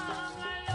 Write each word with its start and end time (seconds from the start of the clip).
Mama. 0.00 0.71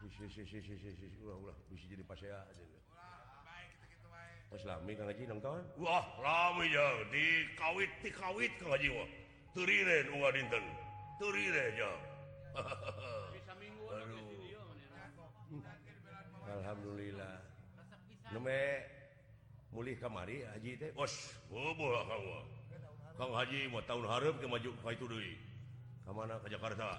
diwijiwa 0.00 1.36
Alhamdulillahme 16.50 18.58
mulih 19.70 19.94
kamari 20.02 20.42
Haji 20.42 20.90
bos 20.98 21.14
kau 23.14 23.30
Haji 23.38 23.70
tahun 23.86 24.04
ha 24.10 24.16
ke 24.18 24.46
maju 24.50 24.70
itu 24.74 25.06
kemana 26.04 26.34
ke 26.42 26.48
Jakarta 26.50 26.98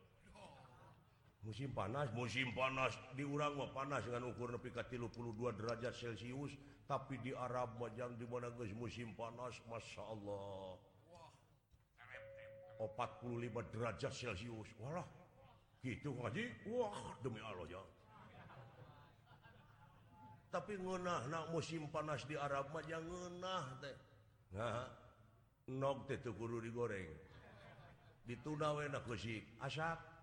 musim 1.41 1.73
panas 1.73 2.07
musim 2.13 2.53
panas 2.53 2.93
di 3.17 3.25
urang 3.25 3.57
panas 3.73 4.05
dengan 4.05 4.29
ukur 4.29 4.53
lebihkati 4.53 4.97
32 5.01 5.57
derajat 5.57 5.93
Celcius 5.97 6.53
tapi 6.85 7.17
di 7.21 7.33
Arab 7.33 7.81
yang 7.97 8.13
dimana 8.21 8.53
guys 8.53 8.69
musim 8.77 9.17
panas 9.17 9.57
Masya 9.65 10.05
Allah 10.05 10.77
45 12.77 13.73
derajat 13.73 14.13
Celcius 14.13 14.69
gitu 15.81 16.09
ngaji 16.13 16.43
demi 17.25 17.41
tapi 20.53 20.77
musim 21.49 21.89
panas 21.89 22.21
di 22.29 22.37
Arab 22.37 22.69
yang 22.85 23.01
ngennah 23.01 23.63
dehreng 25.65 27.17
dituna 28.29 28.77
enak 28.85 29.03
as 29.65 29.73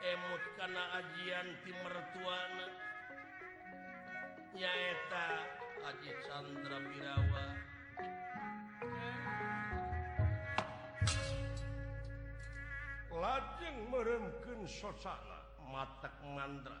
emut 0.00 0.42
karena 0.56 0.82
ajiian 1.04 1.48
Timtuana 1.68 2.68
yata 4.56 5.28
Aji 5.84 6.12
Chandrawa 6.24 7.44
lajeng 13.20 13.76
mereken 13.92 14.64
sosok 14.64 15.20
matanganndra 15.60 16.80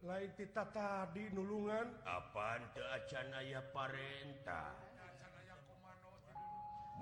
lain 0.00 0.32
diululungan 1.12 1.84
apa 2.08 2.56
ke 2.72 2.80
acanaya 2.88 3.60
parintah 3.68 4.72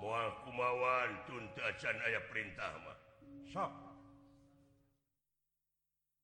mu 0.03 0.11
kumawan 0.43 1.15
tuncan 1.23 1.95
perintahmah 2.31 2.99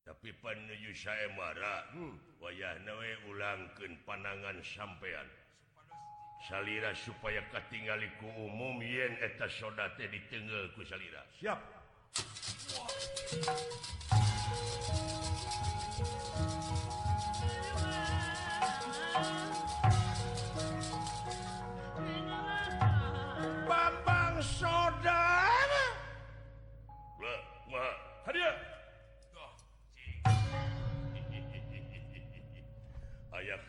tapi 0.04 0.30
penju 0.38 0.92
saya 0.92 1.32
ma 1.40 1.56
hmm. 1.96 2.44
wayah 2.44 2.76
nawe 2.84 3.12
ulang 3.32 3.72
ke 3.80 3.88
panangan 4.04 4.60
sampeyan 4.60 5.28
Shaira 6.46 6.92
supaya 6.94 7.40
ketingku 7.56 8.28
umum 8.38 8.84
yenetashodat 8.84 9.96
di 9.96 10.20
tengalku 10.28 10.84
Salira 10.84 11.24
siap 11.40 11.58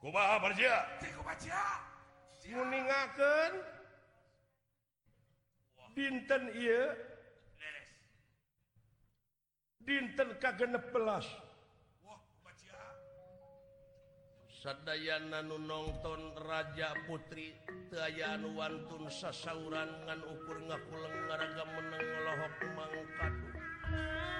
mau 0.00 0.48
binnten 5.94 6.42
dinten 9.84 10.28
ka 10.40 10.50
genep 10.56 10.84
sad 14.60 14.76
nonton 15.44 16.20
ja 16.76 16.92
putri 17.06 17.52
tayyan 17.92 18.44
wantun 18.56 19.04
sasauranngan 19.10 20.20
upur 20.32 20.56
ngaku 20.68 20.96
legarga 21.00 21.64
menengollo 21.76 22.32
peangngkauh 22.56 24.39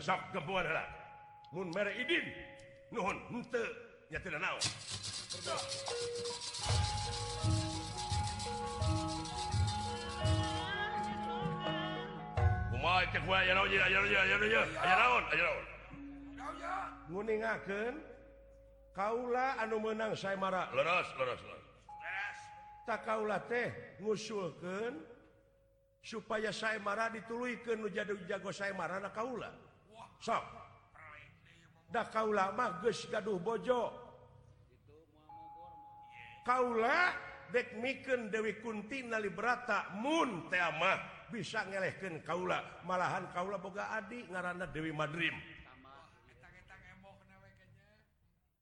guningken 17.09 17.95
Kaula 18.93 19.55
anu 19.63 19.79
menang 19.79 20.11
saya 20.19 20.35
ma 20.35 20.51
le 20.51 20.65
tak 22.83 23.05
kaula 23.05 23.37
teh 23.47 23.95
nguusul 24.01 24.51
supaya 26.03 26.51
saya 26.51 26.81
marah 26.83 27.13
ditulikan 27.13 27.85
jaduh 27.95 28.17
jago 28.27 28.51
saya 28.51 28.73
ma 28.75 28.89
kaulaula 29.15 29.53
jauh 33.15 33.39
bojo 33.41 33.83
Kaula 36.49 37.13
Dewi 37.53 38.53
Kuntili 38.65 39.31
bisa 41.29 41.61
ngelekan 41.69 42.25
kaula 42.25 42.81
malahan 42.89 43.29
Kaula 43.37 43.61
Boga 43.61 43.93
Adi 44.01 44.25
ngaranna 44.33 44.65
Dewi 44.73 44.89
Marim 44.97 45.37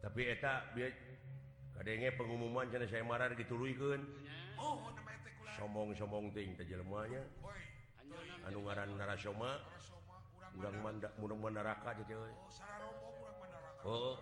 tapi 0.00 0.32
tak 0.40 0.72
pengumuman 2.16 2.64
channel 2.72 2.88
saya 2.88 3.04
marah 3.04 3.28
dituliikan 3.36 4.00
oh, 4.56 4.80
oh, 4.80 5.54
somong-somngting 5.60 6.56
ke 6.56 6.64
jelemunya 6.64 7.20
anaran 8.48 8.88
narasoma 8.96 9.60
udah 10.56 10.72
manmundung 10.82 11.40
meneraka 11.44 11.92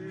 Hai 0.00 0.08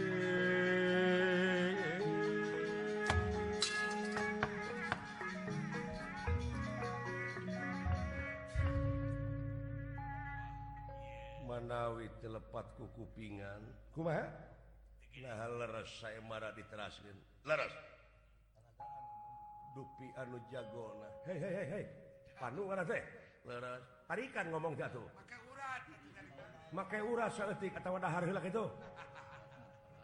menawi 11.41 12.05
telepatku 12.21 12.85
kupingan 12.93 13.65
kuma 13.97 14.13
saya 15.89 16.21
marah 16.29 16.53
diteraaslin 16.53 17.17
dupi 19.73 20.07
anu 20.21 20.37
jagona 20.53 21.09
hehehe 21.25 21.81
harikan 24.05 24.45
ngomong 24.53 24.77
jatuh 24.77 25.01
maka 26.77 27.01
ura 27.01 27.25
ketawa 27.33 27.97
harilaki 28.05 28.53
itu 28.53 28.69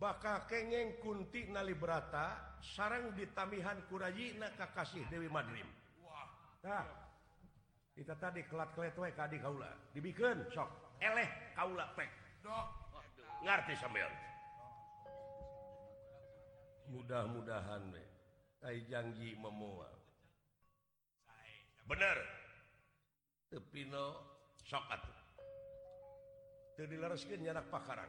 maka 0.00 0.48
kengeng 0.48 0.96
kuntik 1.04 1.52
nali 1.52 1.76
beta 1.76 2.56
sarang 2.64 3.12
ditamihan 3.12 3.76
kurajinak 3.92 4.56
Kakasih 4.56 5.04
Dewi 5.12 5.28
Marim 5.28 5.68
kita 7.92 8.16
tadi 8.16 8.40
t-kle 8.48 8.88
di 9.92 10.00
kati 10.16 10.40
sam 13.76 13.92
mudah-mudahan 16.88 17.82
Janji 18.88 19.36
memoang 19.36 19.92
bener 21.84 22.16
so 23.52 23.60
jadilarakin 26.80 27.44
janak 27.44 27.68
pakaran 27.68 28.08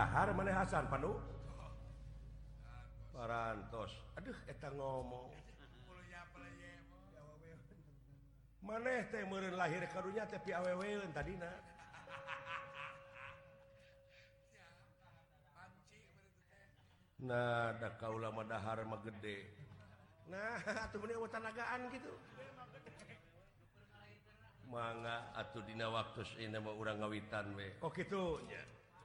har 0.00 0.32
menehasanuh 0.32 0.88
Aduhang 4.16 4.72
ngomong 4.80 5.28
maneh 8.62 9.04
temur 9.10 9.42
lahir 9.58 9.82
karunnya 9.92 10.22
tapi 10.24 10.54
a 10.54 10.62
tadi 11.12 11.34
nada 17.26 17.88
kau 18.00 18.14
ulamahar 18.16 18.80
gedean 19.02 19.50
gitu 21.94 22.12
man 24.72 25.02
Atuhdina 25.36 25.92
waktu 25.92 26.22
ini 26.48 26.54
mau 26.62 26.78
orang 26.80 27.02
ngawitan 27.02 27.52
okenya 27.82 28.14
oh, 28.14 28.30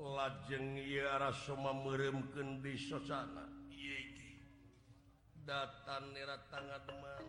lajeng 0.00 0.80
ia 0.80 1.18
Raoma 1.20 1.72
meremken 1.76 2.64
di 2.64 2.72
suasana 2.80 3.44
data 5.44 5.98
erat 6.16 6.48
tangan 6.48 6.80
demang 6.88 7.28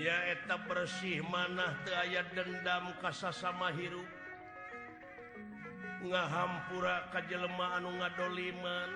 ap 0.00 0.64
bersih 0.68 1.20
mana 1.28 1.76
ayat 2.00 2.24
dendam 2.32 2.96
kasamahiru 3.04 4.00
ngahampura 6.08 7.12
kajjelemahan 7.12 7.84
nga 8.00 8.08
doliman 8.16 8.88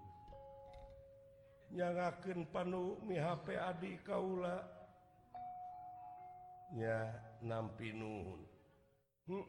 ngakin 1.75 2.43
panuh 2.51 2.99
mi 3.07 3.15
HPdi 3.15 4.03
Kaula 4.03 4.59
Oh 6.71 6.75
ya 6.79 7.07
nampi 7.43 7.91
nuhun 7.95 8.41
Hai 9.27 9.39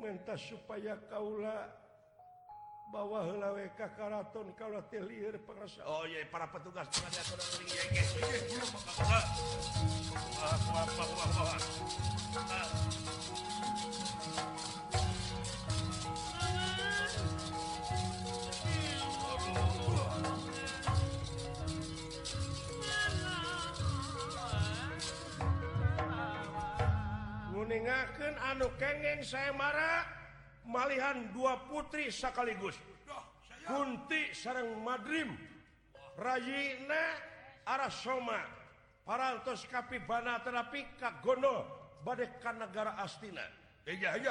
mentas 0.00 0.40
supaya 0.44 0.96
Kaula 1.08 1.72
bawah 2.92 3.24
la 3.40 3.56
WK 3.56 3.80
Karaton 3.96 4.52
kalautellir 4.60 5.40
oh, 5.80 6.04
para 6.28 6.44
petugas 6.52 6.88
akan 27.88 28.34
anu 28.54 28.66
kegen 28.78 29.22
saya 29.26 29.50
marah 29.54 30.06
malhan 30.66 31.26
dua 31.34 31.58
putri 31.66 32.10
sekaligus 32.12 32.78
kuntti 33.66 34.30
seorangrang 34.34 34.82
Marim 34.82 35.28
Rajinina 36.18 37.02
arahma 37.66 38.38
paratos 39.06 39.66
kap 39.70 39.90
banaatera 40.06 40.66
pika 40.70 41.14
gono 41.22 41.66
badekkan 42.02 42.58
negara 42.62 42.98
Astinaja 42.98 44.30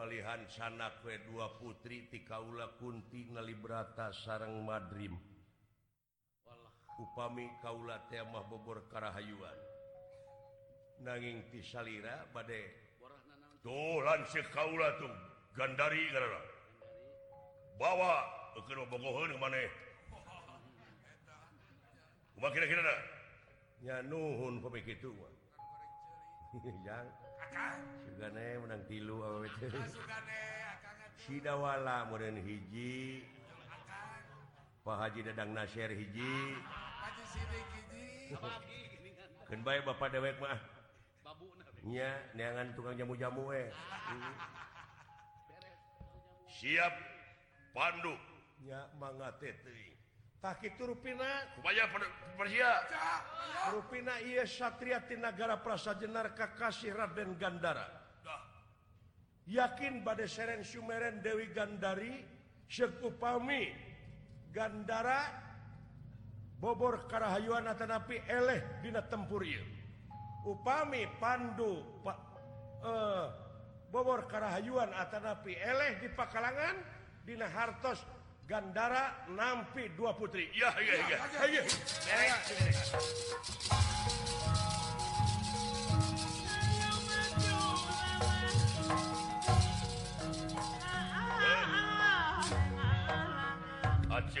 han 0.00 0.42
sanak 0.48 0.92
W2 1.04 1.58
putri 1.60 2.08
ti 2.08 2.24
Kaula 2.24 2.64
kuntting 2.80 3.28
nalita 3.36 4.08
sarang 4.24 4.64
Marim 4.64 5.12
upami 6.96 7.44
Kaula 7.60 8.00
temamah 8.08 8.40
Bogor 8.48 8.88
Karahayuan 8.88 9.58
nanging 11.04 11.44
tisalira 11.52 12.24
badailan 12.32 14.24
kaula 14.48 14.96
tuh 14.96 15.12
gandari 15.60 16.08
bawa 17.76 18.24
pengohhokira-kiranya 22.32 22.96
Nuhun 24.08 24.56
pemi 24.64 24.80
yang 26.86 27.08
menang 28.30 28.86
tilu 28.86 29.18
ah, 29.18 29.42
sidawala 31.26 32.06
hiji 32.46 33.26
Pak 34.86 34.94
Haji 34.94 35.20
Dadang 35.26 35.50
Nasir 35.58 35.90
hiji 35.90 36.54
ah, 38.38 38.46
Bapak 39.58 40.14
Dekmu 40.14 40.46
eh. 40.46 40.62
siap 46.46 46.94
panduknya 47.74 48.86
manga 49.02 49.34
tak 50.38 50.62
itu 50.62 50.78
Ru 50.86 50.94
Ru 53.66 53.82
satriaatigara 54.46 55.58
prasa 55.58 55.90
Jenar 55.98 56.34
Kakasirat 56.38 57.18
dan 57.18 57.34
Gdara 57.34 58.01
yakin 59.52 60.00
badai 60.00 60.24
seren 60.24 60.64
Sumeren 60.64 61.20
Dewi 61.20 61.52
gandari 61.52 62.24
se 62.64 62.88
upami 63.04 63.68
gandara 64.48 65.20
Hai 65.20 65.40
Bogor 66.62 67.04
kerahayuan 67.10 67.68
Atanapi 67.68 68.16
ele 68.30 68.80
Dina 68.80 69.04
tempurir 69.04 69.60
Upami 70.48 71.04
Pandu 71.20 71.84
Pak 72.00 72.18
eh 72.80 73.26
Bogor 73.92 74.24
kerahayuan 74.24 74.88
Atanapi 74.96 75.52
ele 75.52 76.00
di 76.00 76.08
Pekalangan 76.08 76.76
Dina 77.28 77.44
Haros 77.52 78.00
Gdara 78.48 79.26
nampi 79.36 79.86
dua 79.94 80.10
putri 80.18 80.50
ya 80.56 80.74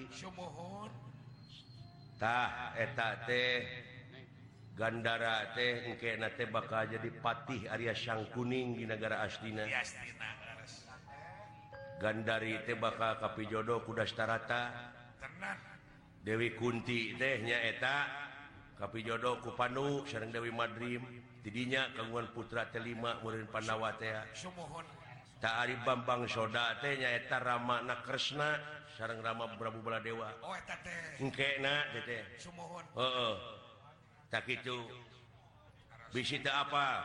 gandara 4.74 5.54
teh 5.54 6.46
bakal 6.50 6.82
jadi 6.88 7.06
Patih 7.22 7.62
Arya 7.70 7.94
Syang 7.94 8.24
kuning 8.34 8.74
di 8.80 8.84
negara 8.90 9.22
asdina 9.28 9.62
dari 12.12 12.60
tebaka 12.68 13.16
Kap 13.16 13.32
Jodoh 13.48 13.80
kudastarata 13.80 14.92
Dewi 16.20 16.52
Kunti 16.52 17.16
dehnyaeta 17.16 17.96
tapi 18.76 19.00
Jodoh 19.00 19.40
kupanu 19.40 20.04
Serang 20.04 20.28
Dewi 20.28 20.52
Madridrim 20.52 21.00
didnya 21.40 21.88
keguan 21.96 22.28
Putra 22.36 22.68
Tlima 22.68 23.16
muri 23.24 23.40
Pandawa 23.48 23.96
Bambangshodanyaetaresna 25.84 28.48
sarang 28.96 29.20
Rama 29.20 29.52
Brabubola 29.60 30.00
dewa 30.00 30.32
oh, 32.94 33.36
tak 34.30 34.44
itu 34.48 34.76
bis 36.14 36.32
apa 36.48 37.04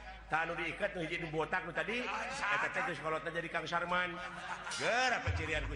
diikat 0.31 0.95
botak 1.35 1.63
tadi 1.75 2.07
ah, 2.07 2.67
kalau 3.03 3.31
jadi 3.35 3.47
Kang 3.51 3.67
Sharman 3.67 4.15
gera 4.79 5.17
pencirrian 5.27 5.63
ku 5.67 5.75